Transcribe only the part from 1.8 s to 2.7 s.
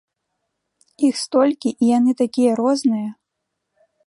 яны такія